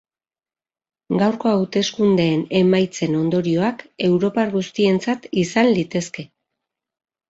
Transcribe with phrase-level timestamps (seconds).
[1.23, 6.31] Gaurko hauteskundeen emaitzen ondorioak europar guztientzat izan litezke.